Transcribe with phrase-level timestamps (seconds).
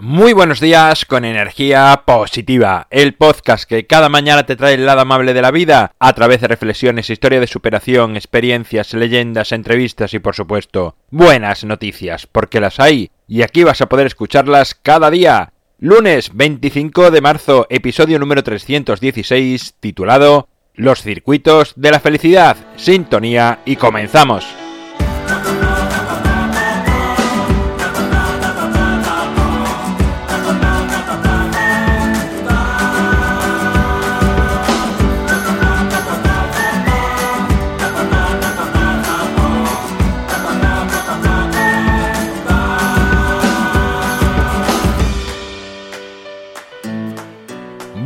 [0.00, 5.00] Muy buenos días con energía positiva, el podcast que cada mañana te trae el lado
[5.00, 10.18] amable de la vida a través de reflexiones, historia de superación, experiencias, leyendas, entrevistas y
[10.18, 15.52] por supuesto buenas noticias, porque las hay y aquí vas a poder escucharlas cada día.
[15.78, 23.76] Lunes 25 de marzo, episodio número 316, titulado Los circuitos de la felicidad, sintonía y
[23.76, 24.65] comenzamos.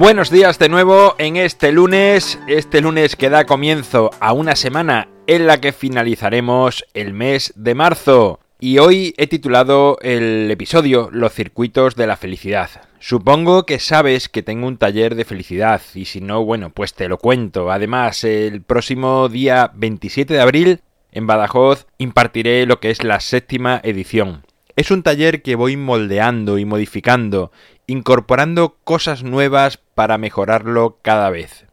[0.00, 5.08] Buenos días de nuevo en este lunes, este lunes que da comienzo a una semana
[5.27, 8.41] en la que finalizaremos el mes de marzo.
[8.58, 12.70] Y hoy he titulado el episodio Los circuitos de la felicidad.
[12.98, 17.06] Supongo que sabes que tengo un taller de felicidad y si no, bueno, pues te
[17.06, 17.70] lo cuento.
[17.70, 20.80] Además, el próximo día 27 de abril
[21.12, 24.47] en Badajoz impartiré lo que es la séptima edición.
[24.77, 27.53] Es un taller que voy moldeando y modificando
[27.91, 31.67] incorporando cosas nuevas para mejorarlo cada vez.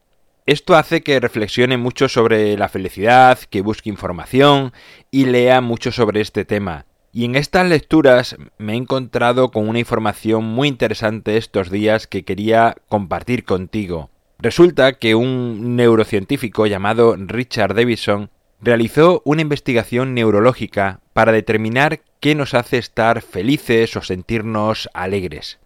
[0.46, 4.74] Esto hace que reflexione mucho sobre la felicidad, que busque información
[5.10, 6.88] y lea mucho sobre este tema.
[7.14, 12.26] Y en estas lecturas me he encontrado con una información muy interesante estos días que
[12.26, 14.10] quería compartir contigo.
[14.40, 22.54] Resulta que un neurocientífico llamado Richard Davidson realizó una investigación neurológica para determinar qué nos
[22.54, 25.60] hace estar felices o sentirnos alegres.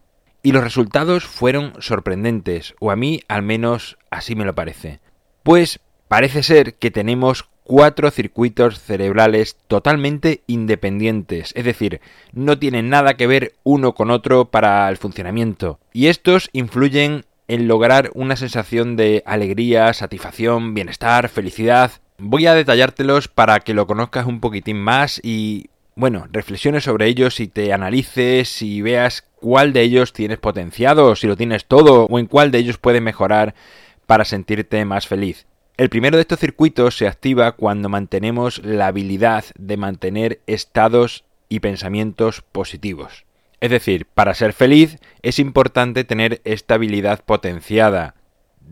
[0.43, 4.99] Y los resultados fueron sorprendentes, o a mí al menos así me lo parece.
[5.43, 12.01] Pues parece ser que tenemos cuatro circuitos cerebrales totalmente independientes, es decir,
[12.33, 17.67] no tienen nada que ver uno con otro para el funcionamiento, y estos influyen en
[17.67, 21.91] lograr una sensación de alegría, satisfacción, bienestar, felicidad.
[22.17, 27.41] Voy a detallártelos para que lo conozcas un poquitín más y bueno, reflexiones sobre ellos
[27.41, 32.19] y te analices y veas cuál de ellos tienes potenciado, si lo tienes todo, o
[32.19, 33.53] en cuál de ellos puedes mejorar
[34.05, 35.47] para sentirte más feliz.
[35.77, 41.59] El primero de estos circuitos se activa cuando mantenemos la habilidad de mantener estados y
[41.59, 43.25] pensamientos positivos.
[43.59, 48.15] Es decir, para ser feliz es importante tener esta habilidad potenciada,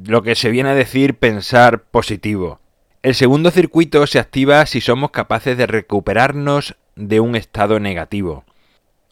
[0.06, 2.60] lo que se viene a decir pensar positivo.
[3.02, 8.44] El segundo circuito se activa si somos capaces de recuperarnos de un estado negativo.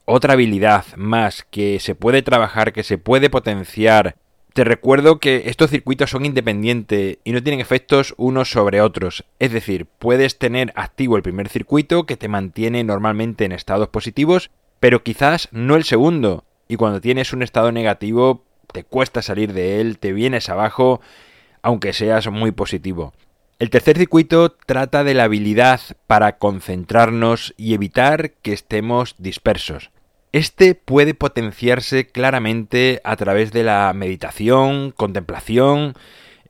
[0.10, 4.16] Otra habilidad más que se puede trabajar, que se puede potenciar.
[4.54, 9.26] Te recuerdo que estos circuitos son independientes y no tienen efectos unos sobre otros.
[9.40, 14.50] Es decir, puedes tener activo el primer circuito que te mantiene normalmente en estados positivos,
[14.80, 16.46] pero quizás no el segundo.
[16.70, 21.02] Y cuando tienes un estado negativo, te cuesta salir de él, te vienes abajo,
[21.62, 23.12] aunque seas muy positivo.
[23.60, 29.92] El tercer circuito trata de la habilidad para concentrarnos y evitar que estemos dispersos.
[30.38, 35.96] Este puede potenciarse claramente a través de la meditación, contemplación,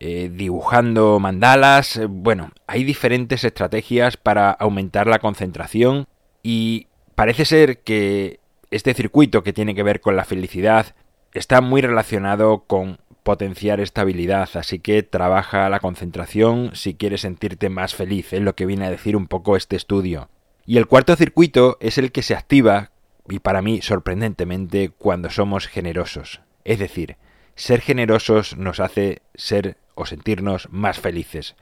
[0.01, 1.97] eh, dibujando mandalas.
[2.09, 6.05] Bueno, hay diferentes estrategias para aumentar la concentración
[6.43, 10.93] y parece ser que este circuito que tiene que ver con la felicidad
[11.31, 17.69] está muy relacionado con potenciar esta habilidad, así que trabaja la concentración si quieres sentirte
[17.69, 20.27] más feliz, es lo que viene a decir un poco este estudio.
[20.65, 22.91] Y el cuarto circuito es el que se activa,
[23.29, 26.41] y para mí sorprendentemente, cuando somos generosos.
[26.63, 27.17] Es decir,
[27.55, 31.55] ser generosos nos hace ser o sentirnos más felices.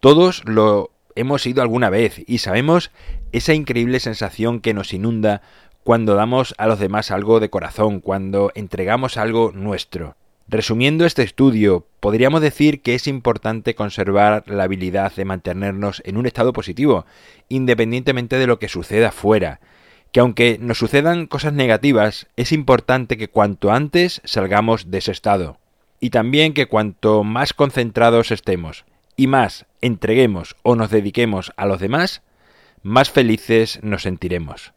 [0.00, 2.90] Todos lo hemos ido alguna vez y sabemos
[3.32, 5.42] esa increíble sensación que nos inunda
[5.84, 10.16] cuando damos a los demás algo de corazón, cuando entregamos algo nuestro.
[10.46, 16.26] Resumiendo este estudio, podríamos decir que es importante conservar la habilidad de mantenernos en un
[16.26, 17.06] estado positivo,
[17.48, 19.60] independientemente de lo que suceda fuera,
[20.12, 25.58] que aunque nos sucedan cosas negativas, es importante que cuanto antes salgamos de ese estado.
[26.00, 28.84] Y también que cuanto más concentrados estemos
[29.16, 32.22] y más entreguemos o nos dediquemos a los demás,
[32.82, 34.72] más felices nos sentiremos.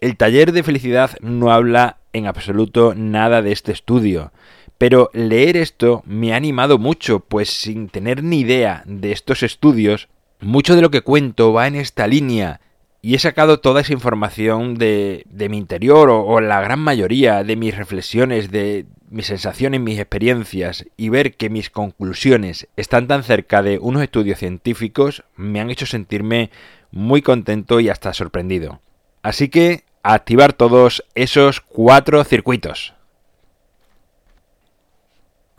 [0.00, 4.32] El taller de felicidad no habla en absoluto nada de este estudio,
[4.78, 10.08] pero leer esto me ha animado mucho, pues sin tener ni idea de estos estudios,
[10.40, 12.60] mucho de lo que cuento va en esta línea
[13.02, 17.56] y he sacado toda esa información de, mi interior o, o, la gran mayoría de
[17.56, 23.62] mis reflexiones, de mis sensaciones, mis experiencias y ver que mis conclusiones están tan cerca
[23.62, 26.50] de unos estudios científicos me han hecho sentirme
[26.92, 28.80] muy contento y hasta sorprendido.
[29.22, 32.94] Así que a activar todos esos cuatro circuitos.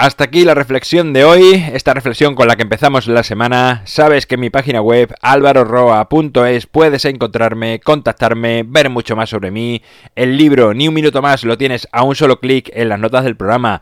[0.03, 3.83] Hasta aquí la reflexión de hoy, esta reflexión con la que empezamos la semana.
[3.85, 9.81] Sabes que en mi página web alvaroroa.es puedes encontrarme, contactarme, ver mucho más sobre mí.
[10.13, 13.23] El libro Ni un minuto más lo tienes a un solo clic en las notas
[13.23, 13.81] del programa.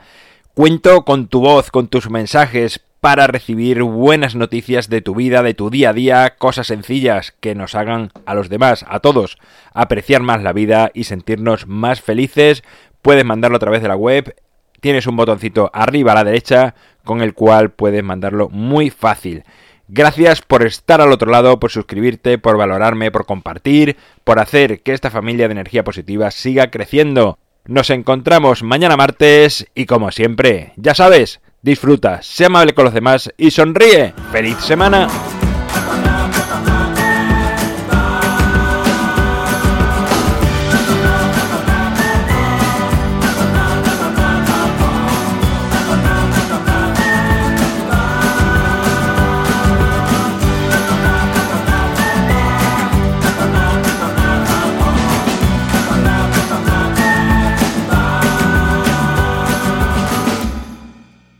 [0.53, 5.55] Cuento con tu voz, con tus mensajes para recibir buenas noticias de tu vida, de
[5.55, 9.39] tu día a día, cosas sencillas que nos hagan a los demás, a todos,
[9.73, 12.61] apreciar más la vida y sentirnos más felices.
[13.01, 14.35] Puedes mandarlo a través de la web
[14.81, 16.75] tienes un botoncito arriba a la derecha
[17.05, 19.45] con el cual puedes mandarlo muy fácil.
[19.87, 24.93] Gracias por estar al otro lado, por suscribirte, por valorarme, por compartir, por hacer que
[24.93, 27.37] esta familia de energía positiva siga creciendo.
[27.65, 33.31] Nos encontramos mañana martes y como siempre, ya sabes, disfruta, sé amable con los demás
[33.37, 34.13] y sonríe.
[34.31, 35.09] ¡Feliz semana!